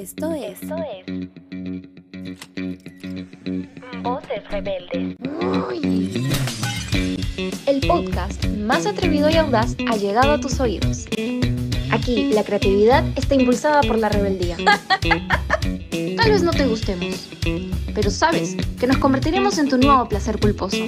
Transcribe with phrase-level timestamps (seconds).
[0.00, 0.62] Esto es.
[0.62, 1.28] Esto es.
[4.02, 5.16] Voces Rebeldes.
[7.66, 11.04] El podcast más atrevido y audaz ha llegado a tus oídos.
[11.90, 14.56] Aquí la creatividad está impulsada por la rebeldía.
[16.16, 17.28] Tal vez no te gustemos,
[17.94, 20.78] pero sabes que nos convertiremos en tu nuevo placer culposo.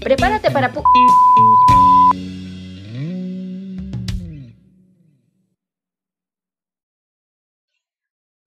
[0.00, 0.70] Prepárate para...
[0.72, 0.82] pu-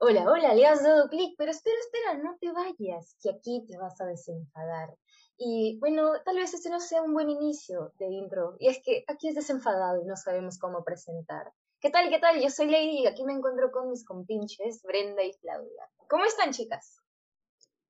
[0.02, 3.78] Hola, hola, le has dado clic, pero espera, espera, no te vayas, que aquí te
[3.78, 4.96] vas a desenfadar.
[5.38, 9.04] Y bueno, tal vez este no sea un buen inicio de intro, y es que
[9.10, 11.52] aquí es desenfadado y no sabemos cómo presentar.
[11.82, 12.42] ¿Qué tal, qué tal?
[12.42, 15.90] Yo soy Lady y aquí me encuentro con mis compinches, Brenda y Claudia.
[16.10, 17.02] ¿Cómo están, chicas?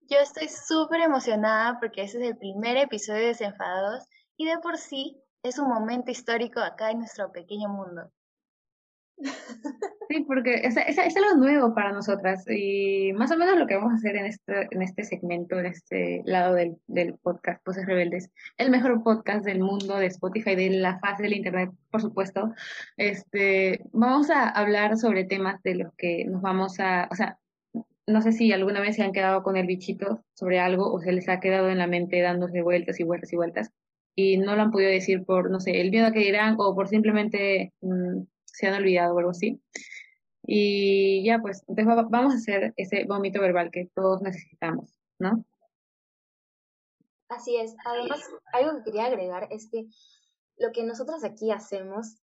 [0.02, 4.04] Yo estoy súper emocionada porque ese es el primer episodio de Desenfadados
[4.36, 8.12] y de por sí es un momento histórico acá en nuestro pequeño mundo.
[10.10, 13.76] Sí, porque es, es, es algo nuevo para nosotras y más o menos lo que
[13.76, 17.86] vamos a hacer en este, en este segmento, en este lado del, del podcast Voces
[17.86, 22.56] Rebeldes, el mejor podcast del mundo de Spotify, de la faz del Internet, por supuesto.
[22.98, 27.38] Este, vamos a hablar sobre temas de los que nos vamos a, o sea,
[28.08, 31.12] no sé si alguna vez se han quedado con el bichito sobre algo o se
[31.12, 33.72] les ha quedado en la mente dándose vueltas y vueltas y vueltas
[34.16, 36.74] y no lo han podido decir por, no sé, el miedo a que dirán o
[36.74, 38.24] por simplemente mmm,
[38.60, 39.62] se han olvidado o algo así.
[40.52, 45.46] Y ya, pues, entonces va- vamos a hacer ese vómito verbal que todos necesitamos, ¿no?
[47.28, 47.76] Así es.
[47.86, 48.20] Además,
[48.52, 49.86] algo que quería agregar es que
[50.58, 52.16] lo que nosotros aquí hacemos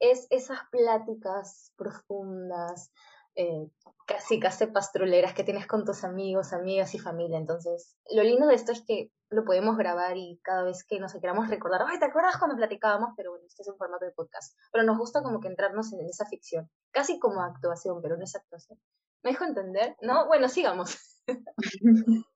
[0.00, 2.90] es esas pláticas profundas,
[3.34, 3.68] eh,
[4.06, 7.36] casi casi pastruleras que tienes con tus amigos, amigas y familia.
[7.36, 11.12] Entonces, lo lindo de esto es que lo podemos grabar y cada vez que nos
[11.14, 13.10] queramos recordar, ay, ¿te acuerdas cuando platicábamos?
[13.16, 14.56] Pero bueno, este es un formato de podcast.
[14.72, 18.34] Pero nos gusta como que entrarnos en esa ficción, casi como actuación, pero no es
[18.34, 18.78] actuación.
[19.22, 19.96] ¿Me dejo entender?
[20.00, 20.26] ¿No?
[20.26, 20.98] Bueno, sigamos.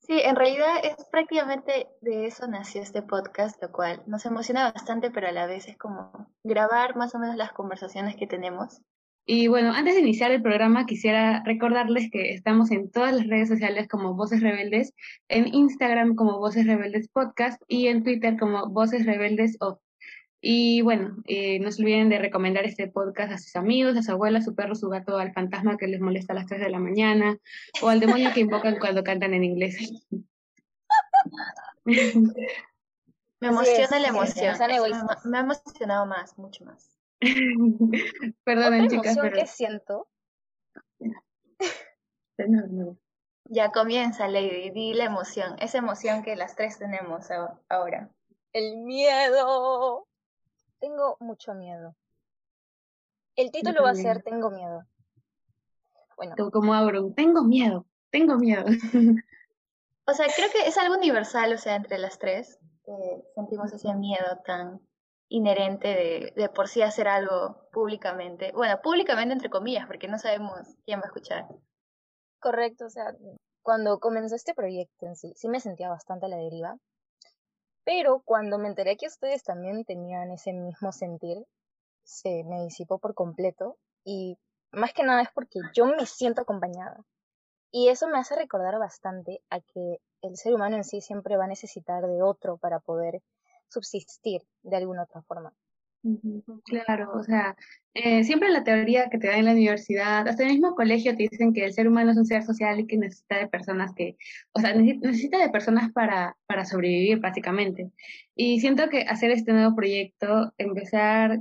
[0.00, 5.10] Sí, en realidad es prácticamente de eso nació este podcast, lo cual nos emociona bastante,
[5.10, 8.80] pero a la vez es como grabar más o menos las conversaciones que tenemos.
[9.30, 13.50] Y bueno, antes de iniciar el programa, quisiera recordarles que estamos en todas las redes
[13.50, 14.94] sociales como Voces Rebeldes,
[15.28, 19.80] en Instagram como Voces Rebeldes Podcast y en Twitter como Voces Rebeldes Off.
[20.40, 24.12] Y bueno, eh, no se olviden de recomendar este podcast a sus amigos, a su
[24.12, 26.70] abuela, a su perro, su gato, al fantasma que les molesta a las 3 de
[26.70, 27.36] la mañana
[27.82, 29.76] o al demonio que invocan cuando cantan en inglés.
[31.84, 34.56] Me emociona la emoción.
[35.26, 36.97] me ha emocionado más, mucho más.
[38.44, 39.36] Perdonen, Otra chicas, emoción pero...
[39.36, 40.08] que siento.
[43.50, 47.28] Ya comienza, Lady, di la emoción, esa emoción que las tres tenemos
[47.68, 48.10] ahora.
[48.52, 50.06] El miedo.
[50.78, 51.96] Tengo mucho miedo.
[53.36, 54.22] El título va a ser.
[54.22, 54.84] Tengo miedo.
[56.16, 58.64] Bueno, Como- Auron, tengo miedo, tengo miedo.
[60.10, 62.92] O sea, creo que es algo universal, o sea, entre las tres, que
[63.34, 64.80] sentimos ese miedo tan
[65.28, 68.52] inherente de, por sí hacer algo públicamente.
[68.52, 71.46] Bueno, públicamente entre comillas, porque no sabemos quién va a escuchar.
[72.40, 73.14] correcto, o sea,
[73.62, 76.78] cuando comenzó este proyecto en sí, sí me sentía bastante a la deriva,
[77.84, 81.44] pero cuando me enteré que ustedes también tenían ese mismo sentir,
[82.04, 84.38] se me disipó por completo y
[84.72, 87.04] más que nada es porque yo me siento acompañada.
[87.70, 91.44] Y eso me hace recordar bastante a que el ser humano en sí siempre va
[91.44, 93.22] a necesitar de otro para poder
[93.68, 95.52] subsistir de alguna otra forma.
[96.64, 97.56] Claro, o sea,
[97.92, 101.16] eh, siempre la teoría que te dan en la universidad, hasta en el mismo colegio
[101.16, 103.92] te dicen que el ser humano es un ser social y que necesita de personas
[103.94, 104.16] que,
[104.52, 107.90] o sea, necesi- necesita de personas para, para sobrevivir básicamente.
[108.36, 111.40] Y siento que hacer este nuevo proyecto, empezar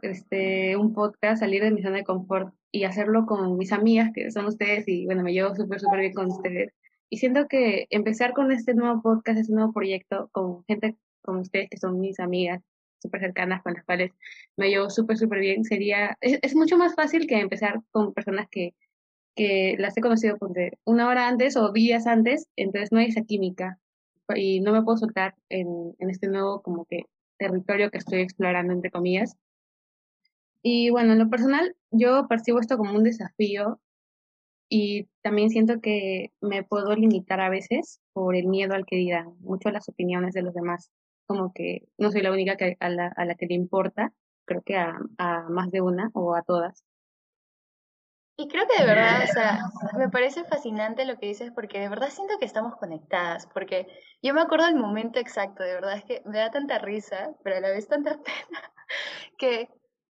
[0.00, 4.30] este, un podcast, salir de mi zona de confort y hacerlo con mis amigas, que
[4.30, 6.72] son ustedes, y bueno, me llevo súper, súper bien con ustedes.
[7.10, 11.68] Y siento que empezar con este nuevo podcast, este nuevo proyecto, con gente como ustedes,
[11.70, 12.62] que son mis amigas
[13.00, 14.12] súper cercanas, con las cuales
[14.56, 18.48] me llevo súper, súper bien, sería, es, es mucho más fácil que empezar con personas
[18.50, 18.74] que,
[19.34, 23.22] que las he conocido ponte, una hora antes o días antes, entonces no hay esa
[23.22, 23.78] química
[24.34, 27.04] y no me puedo soltar en, en este nuevo como que
[27.38, 29.34] territorio que estoy explorando, entre comillas.
[30.62, 33.80] Y bueno, en lo personal, yo percibo esto como un desafío
[34.68, 39.34] y también siento que me puedo limitar a veces por el miedo al que dirán,
[39.40, 40.90] mucho a las opiniones de los demás,
[41.30, 44.12] como que no soy la única que, a, la, a la que le importa,
[44.44, 46.84] creo que a, a más de una o a todas.
[48.36, 49.60] Y creo que de verdad, o sea,
[49.96, 53.86] me parece fascinante lo que dices porque de verdad siento que estamos conectadas, porque
[54.20, 57.58] yo me acuerdo del momento exacto, de verdad es que me da tanta risa, pero
[57.58, 58.72] a la vez tanta pena,
[59.38, 59.68] que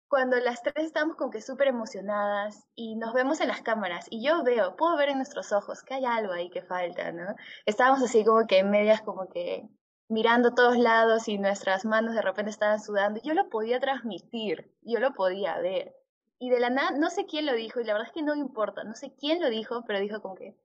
[0.09, 4.21] cuando las tres estamos como que súper emocionadas y nos vemos en las cámaras y
[4.21, 7.35] yo veo, puedo ver en nuestros ojos que hay algo ahí que falta, ¿no?
[7.65, 9.69] Estábamos así como que en medias como que
[10.07, 13.19] mirando todos lados y nuestras manos de repente estaban sudando.
[13.23, 15.95] Yo lo podía transmitir, yo lo podía ver.
[16.37, 18.35] Y de la nada, no sé quién lo dijo, y la verdad es que no
[18.35, 20.55] importa, no sé quién lo dijo, pero dijo como que,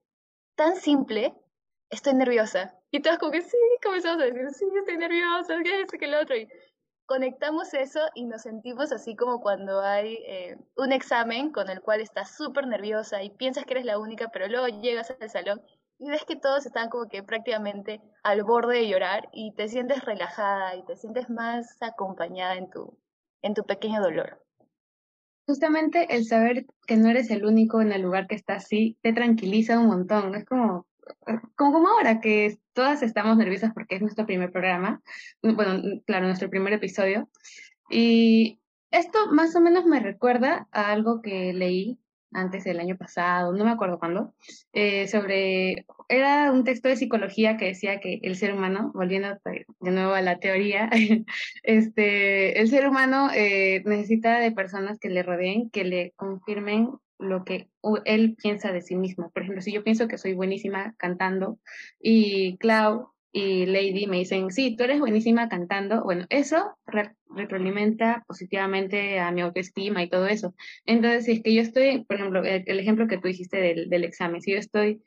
[0.56, 1.34] tan simple,
[1.90, 2.74] estoy nerviosa.
[2.90, 6.20] Y todas como que, sí, comenzamos a decir, sí, estoy nerviosa, que esto, que lo
[6.20, 6.36] otro.
[6.36, 6.48] Y
[7.06, 12.00] conectamos eso y nos sentimos así como cuando hay eh, un examen con el cual
[12.00, 15.62] estás súper nerviosa y piensas que eres la única, pero luego llegas al salón
[16.00, 20.02] y ves que todos están como que prácticamente al borde de llorar y te sientes
[20.04, 22.98] relajada y te sientes más acompañada en tu,
[23.42, 24.42] en tu pequeño dolor.
[25.46, 29.12] Justamente el saber que no eres el único en el lugar que estás así te
[29.12, 30.34] tranquiliza un montón.
[30.34, 30.86] Es como,
[31.56, 35.02] como, como ahora que todas estamos nerviosas porque es nuestro primer programa,
[35.42, 37.28] bueno, claro, nuestro primer episodio.
[37.90, 38.58] Y
[38.90, 41.98] esto más o menos me recuerda a algo que leí
[42.32, 44.34] antes del año pasado, no me acuerdo cuándo,
[44.72, 49.90] eh, sobre, era un texto de psicología que decía que el ser humano, volviendo de
[49.90, 50.90] nuevo a la teoría,
[51.62, 57.44] este, el ser humano eh, necesita de personas que le rodeen, que le confirmen lo
[57.44, 57.68] que
[58.04, 59.30] él piensa de sí mismo.
[59.30, 61.58] Por ejemplo, si yo pienso que soy buenísima cantando
[62.00, 69.20] y Clau y Lady me dicen, sí, tú eres buenísima cantando, bueno, eso retroalimenta positivamente
[69.20, 70.54] a mi autoestima y todo eso.
[70.84, 74.04] Entonces, si es que yo estoy, por ejemplo, el, ejemplo que tú dijiste del, del,
[74.04, 75.00] examen, si yo estoy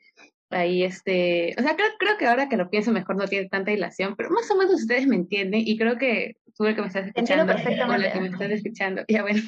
[0.50, 3.72] ahí, este, o sea, creo, creo que ahora que lo pienso mejor no tiene tanta
[3.72, 6.86] dilación, pero más o menos ustedes me entienden y creo que tú el que me
[6.86, 8.12] estás escuchando, perfectamente.
[8.12, 9.42] que me estás escuchando, ya bueno,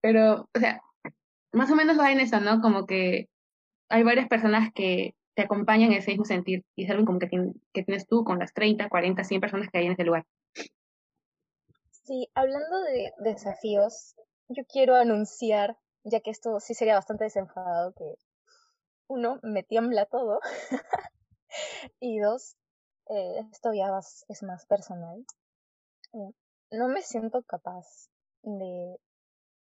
[0.00, 0.80] pero, o sea,
[1.52, 2.60] más o menos va en eso, ¿no?
[2.60, 3.28] Como que
[3.88, 7.28] hay varias personas que te acompañan en ese mismo sentir y es algo como que,
[7.72, 10.24] tienes tú con las 30, 40, 100 personas que hay en ese lugar.
[11.90, 14.14] Sí, hablando de desafíos,
[14.48, 18.14] yo quiero anunciar, ya que esto sí sería bastante desenfadado, que
[19.08, 20.40] uno, me tiembla todo,
[22.00, 22.56] y dos,
[23.08, 23.86] eh, esto ya
[24.28, 25.24] es más personal.
[26.12, 26.32] Eh,
[26.70, 28.08] no me siento capaz
[28.42, 28.96] de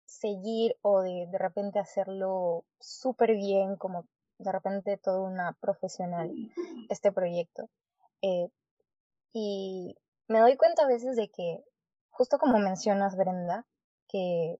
[0.05, 4.05] seguir o de de repente hacerlo súper bien como
[4.39, 6.31] de repente toda una profesional
[6.89, 7.69] este proyecto.
[8.21, 8.49] Eh,
[9.33, 9.95] y
[10.27, 11.63] me doy cuenta a veces de que,
[12.09, 13.65] justo como mencionas, Brenda,
[14.07, 14.59] que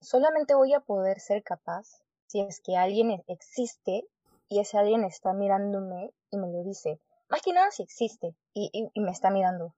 [0.00, 4.08] solamente voy a poder ser capaz si es que alguien e-, existe
[4.48, 7.00] y ese alguien está mirándome y me lo dice.
[7.28, 9.74] Más que nada si existe y, y me está mirando.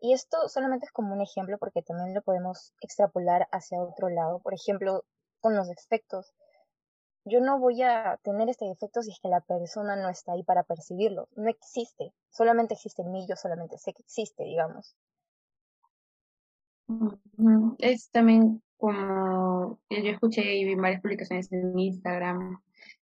[0.00, 4.38] Y esto solamente es como un ejemplo porque también lo podemos extrapolar hacia otro lado.
[4.38, 5.04] Por ejemplo,
[5.40, 6.32] con los efectos
[7.24, 10.42] yo no voy a tener este defecto si es que la persona no está ahí
[10.42, 11.28] para percibirlo.
[11.36, 12.12] No existe.
[12.30, 14.96] Solamente existe en mí, yo solamente sé que existe, digamos.
[17.78, 22.60] Es también como yo escuché y vi varias publicaciones en Instagram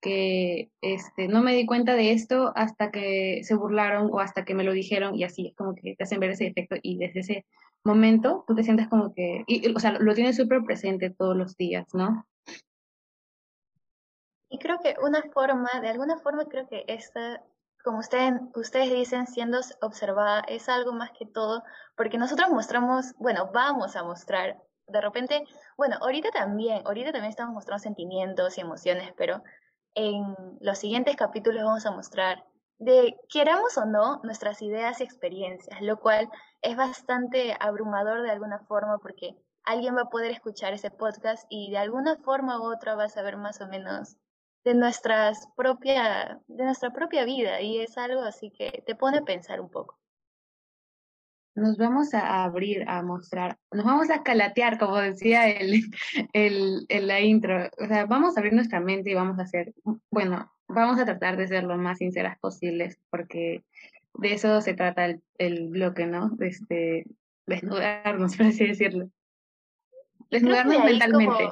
[0.00, 4.54] que este, no me di cuenta de esto hasta que se burlaron o hasta que
[4.54, 7.20] me lo dijeron y así es como que te hacen ver ese defecto y desde
[7.20, 7.46] ese
[7.84, 11.56] momento tú te sientes como que, y, o sea, lo tienes súper presente todos los
[11.56, 12.26] días, ¿no?
[14.50, 17.42] Y creo que una forma, de alguna forma creo que esta,
[17.84, 21.62] como ustedes, ustedes dicen, siendo observada, es algo más que todo,
[21.96, 24.56] porque nosotros mostramos, bueno, vamos a mostrar,
[24.86, 25.44] de repente,
[25.76, 29.42] bueno, ahorita también, ahorita también estamos mostrando sentimientos y emociones, pero
[29.94, 32.44] en los siguientes capítulos vamos a mostrar
[32.78, 36.30] de queramos o no nuestras ideas y experiencias, lo cual
[36.62, 41.70] es bastante abrumador de alguna forma porque alguien va a poder escuchar ese podcast y
[41.70, 44.16] de alguna forma u otra va a saber más o menos
[44.68, 49.24] de, nuestras propia, de nuestra propia vida y es algo así que te pone a
[49.24, 49.98] pensar un poco.
[51.54, 55.82] Nos vamos a abrir, a mostrar, nos vamos a calatear, como decía el,
[56.32, 57.68] el, la intro.
[57.78, 59.74] O sea, vamos a abrir nuestra mente y vamos a hacer,
[60.10, 63.64] bueno, vamos a tratar de ser lo más sinceras posibles, porque
[64.14, 66.36] de eso se trata el, el bloque, ¿no?
[66.40, 67.06] Este,
[67.46, 69.10] desnudarnos, por así decirlo.
[70.30, 71.48] Desnudarnos mentalmente.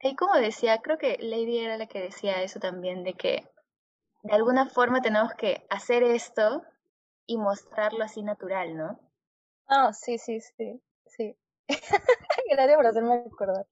[0.00, 3.48] Y como decía, creo que Lady era la que decía eso también, de que
[4.22, 6.62] de alguna forma tenemos que hacer esto
[7.26, 9.00] y mostrarlo así natural, ¿no?
[9.66, 11.36] Ah, sí, sí, sí, sí.
[12.50, 13.66] Gracias por hacerme recordar.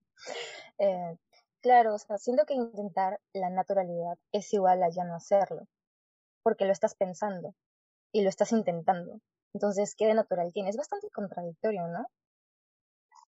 [0.78, 1.16] Eh,
[1.60, 5.66] claro, o sea, siento que intentar la naturalidad es igual a ya no hacerlo,
[6.42, 7.54] porque lo estás pensando
[8.12, 9.20] y lo estás intentando.
[9.52, 10.70] Entonces, ¿qué de natural tiene?
[10.70, 12.06] Es bastante contradictorio, ¿no?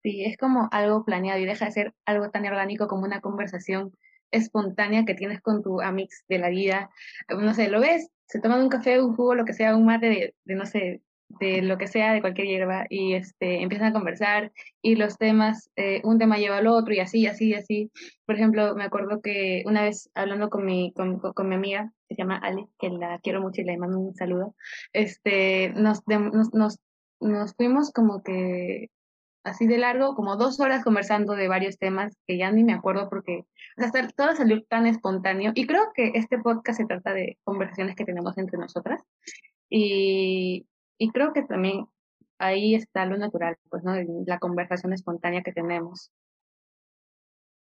[0.04, 3.92] Sí, es como algo planeado y deja de ser algo tan orgánico como una conversación
[4.30, 6.90] espontánea que tienes con tu amix de la vida.
[7.30, 10.34] No sé, lo ves, se toman un café, un jugo, lo que sea, un mate
[10.44, 11.00] de, no sé,
[11.40, 15.70] de lo que sea, de cualquier hierba, y este, empiezan a conversar y los temas,
[15.76, 17.90] eh, un tema lleva al otro y así, así, así.
[18.26, 22.16] Por ejemplo, me acuerdo que una vez hablando con mi, con, con mi amiga, que
[22.16, 24.54] se llama Ale, que la quiero mucho y le mando un saludo,
[24.92, 26.78] este, nos, nos, nos,
[27.20, 28.90] nos fuimos como que
[29.44, 33.08] así de largo, como dos horas conversando de varios temas que ya ni me acuerdo
[33.08, 33.44] porque
[33.76, 35.52] o sea, todo salió tan espontáneo.
[35.54, 39.02] Y creo que este podcast se trata de conversaciones que tenemos entre nosotras.
[39.68, 40.66] Y,
[40.98, 41.86] y creo que también
[42.38, 43.94] ahí está lo natural, pues, ¿no?
[44.26, 46.12] La conversación espontánea que tenemos.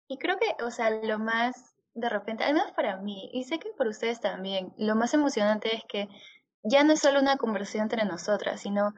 [0.08, 3.70] Y creo que, o sea, lo más de repente, además para mí, y sé que
[3.76, 6.08] por ustedes también, lo más emocionante es que
[6.62, 8.94] ya no es solo una conversación entre nosotras, sino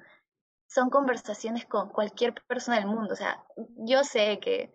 [0.73, 3.13] son conversaciones con cualquier persona del mundo.
[3.13, 3.45] O sea,
[3.77, 4.73] yo sé que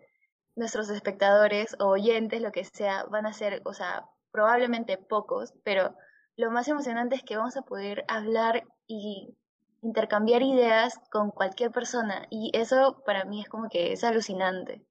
[0.54, 5.94] nuestros espectadores o oyentes, lo que sea, van a ser, o sea, probablemente pocos, pero
[6.36, 9.36] lo más emocionante es que vamos a poder hablar y
[9.82, 14.84] intercambiar ideas con cualquier persona y eso para mí es como que es alucinante.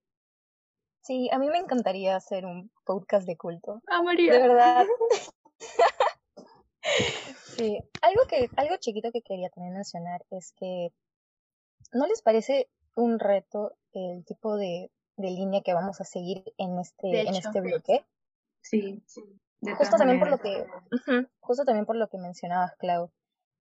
[1.02, 3.82] Sí, a mí me encantaría hacer un podcast de culto.
[3.88, 4.34] Ah, María.
[4.34, 4.86] De verdad.
[7.58, 10.92] sí, algo que algo chiquito que quería también mencionar es que
[11.92, 16.80] ¿no les parece un reto el tipo de, de línea que vamos a seguir en
[16.80, 18.06] este en este bloque?
[18.62, 19.22] Sí, sí.
[19.78, 20.66] Justo también por lo que
[21.40, 23.12] justo también por lo que mencionabas, Clau,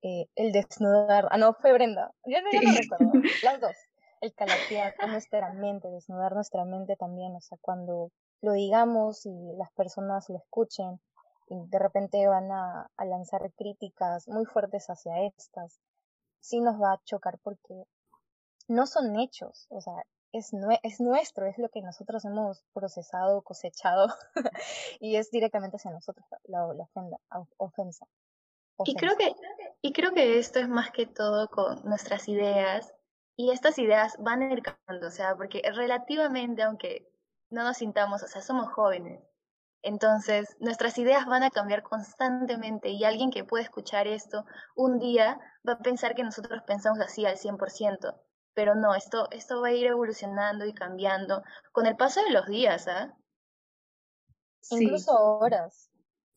[0.03, 3.13] eh, el desnudar, ah no, fue Brenda, yo no, yo no recuerdo,
[3.45, 3.77] las dos,
[4.21, 8.13] el calatear nuestra mente, desnudar nuestra mente también, o sea, cuando
[8.43, 11.01] lo digamos y las personas lo escuchen
[11.49, 15.81] y de repente van a, a lanzar críticas muy fuertes hacia estas,
[16.41, 17.85] sí nos va a chocar porque
[18.69, 19.95] no son hechos, o sea,
[20.33, 24.09] es, es nuestro, es lo que nosotros hemos procesado, cosechado,
[25.01, 27.19] y es directamente hacia nosotros la, la ofenda,
[27.57, 28.07] ofensa.
[28.85, 29.35] Y creo, que,
[29.81, 32.93] y creo que esto es más que todo con nuestras ideas,
[33.37, 37.11] y estas ideas van a ir cambiando, o sea, porque relativamente, aunque
[37.51, 39.23] no nos sintamos, o sea, somos jóvenes,
[39.87, 45.39] entonces nuestras ideas van a cambiar constantemente y alguien que puede escuchar esto un día
[45.67, 48.15] va a pensar que nosotros pensamos así al 100%,
[48.53, 52.47] pero no, esto, esto va a ir evolucionando y cambiando con el paso de los
[52.47, 53.17] días, ¿ah?
[54.71, 55.89] Incluso horas.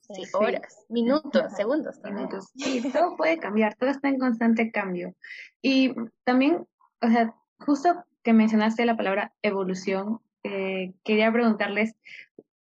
[0.01, 2.51] Sí, horas, minutos, segundos Minutos.
[2.55, 5.15] Sí, todo puede cambiar, todo está en constante cambio.
[5.61, 6.67] Y también,
[7.01, 11.95] o sea, justo que mencionaste la palabra evolución, eh, quería preguntarles,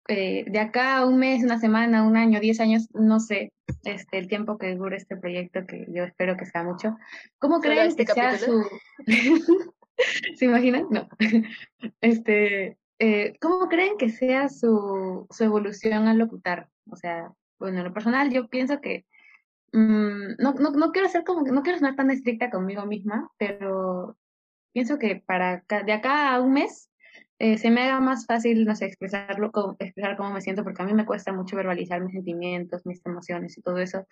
[0.08, 3.52] eh, de acá a un mes, una semana, un año, diez años, no sé,
[3.84, 6.96] este, el tiempo que dure este proyecto, que yo espero que sea mucho,
[7.38, 8.64] ¿cómo creen este que sea su...
[10.36, 10.86] ¿Se imaginan?
[10.90, 11.08] No.
[12.00, 16.68] Este, eh, ¿Cómo creen que sea su, su evolución al locutar?
[16.90, 19.04] O sea, bueno, en lo personal yo pienso que
[19.72, 24.16] mm, no, no, no quiero ser como, no quiero sonar tan estricta conmigo misma, pero
[24.72, 26.90] pienso que para de acá a un mes
[27.38, 30.86] eh, se me haga más fácil, no sé, expresarlo, expresar cómo me siento, porque a
[30.86, 34.06] mí me cuesta mucho verbalizar mis sentimientos, mis emociones y todo eso.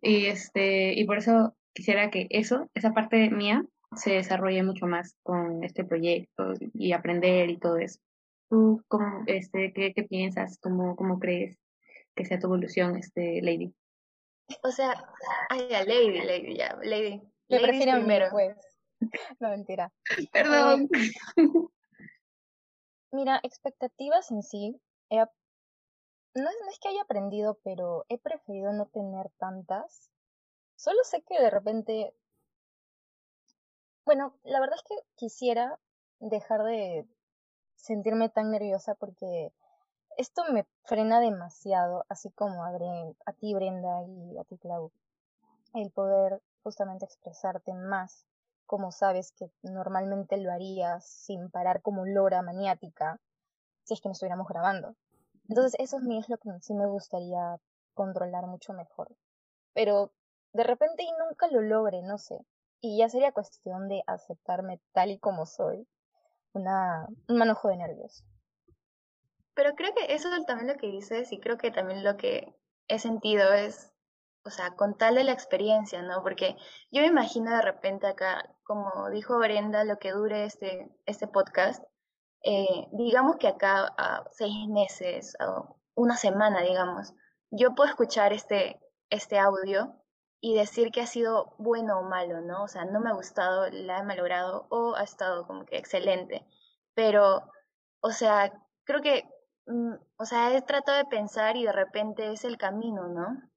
[0.00, 3.64] Y, este, y por eso quisiera que eso, esa parte mía,
[3.96, 8.00] se desarrolle mucho más con este proyecto y aprender y todo eso.
[8.48, 10.58] ¿Tú cómo, este, qué, qué piensas?
[10.60, 11.58] ¿Cómo, ¿Cómo crees
[12.14, 13.74] que sea tu evolución, este, Lady?
[14.62, 15.04] O sea,
[15.48, 17.20] ay, ya, Lady, Lady, ya, Lady.
[17.48, 18.26] Me prefiero primero.
[18.30, 18.56] pues.
[19.40, 19.90] No, mentira.
[20.30, 20.88] Perdón.
[23.12, 24.80] Mira, expectativas en sí,
[26.34, 30.10] no, es, que haya aprendido, pero he preferido no tener tantas.
[30.76, 32.14] Solo sé que de repente...
[34.04, 35.78] Bueno, la verdad es que quisiera
[36.20, 37.06] dejar de
[37.74, 39.52] sentirme tan nerviosa porque
[40.16, 42.70] esto me frena demasiado, así como a,
[43.26, 44.92] a ti Brenda y a ti Clau,
[45.74, 48.26] el poder justamente expresarte más
[48.70, 53.20] como sabes que normalmente lo harías sin parar como lora maniática
[53.82, 54.94] si es que no estuviéramos grabando.
[55.48, 57.56] Entonces eso es, es lo que sí me gustaría
[57.94, 59.08] controlar mucho mejor.
[59.74, 60.12] Pero
[60.52, 62.38] de repente y nunca lo logre, no sé.
[62.80, 65.88] Y ya sería cuestión de aceptarme tal y como soy.
[66.52, 68.24] Una, un manojo de nervios.
[69.54, 72.54] Pero creo que eso es también lo que dices y creo que también lo que
[72.86, 73.89] he sentido es
[74.44, 76.22] o sea, con tal de la experiencia, ¿no?
[76.22, 76.56] Porque
[76.90, 81.82] yo me imagino de repente acá, como dijo Brenda, lo que dure este, este podcast,
[82.42, 87.14] eh, digamos que acá a seis meses, o una semana, digamos,
[87.50, 88.80] yo puedo escuchar este,
[89.10, 89.94] este audio
[90.40, 92.64] y decir que ha sido bueno o malo, ¿no?
[92.64, 96.46] O sea, no me ha gustado, la he malogrado o ha estado como que excelente.
[96.94, 97.42] Pero,
[98.00, 98.52] o sea,
[98.84, 99.24] creo que,
[99.66, 103.49] mm, o sea, he tratado de pensar y de repente es el camino, ¿no?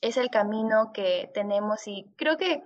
[0.00, 2.62] Es el camino que tenemos y creo que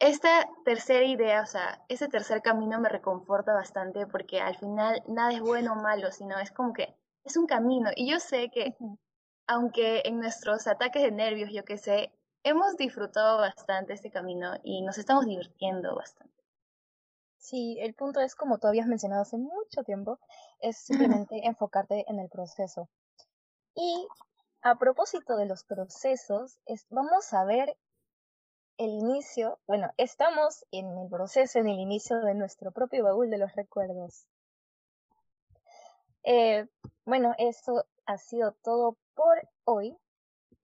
[0.00, 5.32] esta tercera idea, o sea, ese tercer camino me reconforta bastante porque al final nada
[5.32, 7.90] es bueno o malo, sino es como que es un camino.
[7.94, 8.76] Y yo sé que,
[9.46, 14.80] aunque en nuestros ataques de nervios, yo que sé, hemos disfrutado bastante este camino y
[14.82, 16.42] nos estamos divirtiendo bastante.
[17.36, 20.18] Sí, el punto es, como tú habías mencionado hace mucho tiempo,
[20.60, 22.88] es simplemente enfocarte en el proceso.
[23.74, 24.06] Y
[24.62, 27.76] a propósito de los procesos, es, vamos a ver
[28.76, 33.38] el inicio, bueno, estamos en el proceso, en el inicio de nuestro propio baúl de
[33.38, 34.26] los recuerdos.
[36.22, 36.66] Eh,
[37.04, 39.96] bueno, eso ha sido todo por hoy.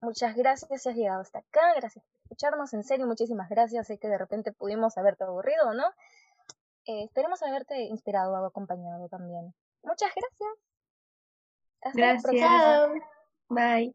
[0.01, 3.87] Muchas gracias si has llegado hasta acá, gracias por escucharnos, en serio, muchísimas gracias.
[3.87, 5.87] Sé que de repente pudimos haberte aburrido, ¿no?
[6.87, 9.55] Eh, esperemos haberte inspirado o acompañado también.
[9.83, 10.51] Muchas gracias.
[11.83, 13.16] Hasta gracias.
[13.51, 13.91] Bye.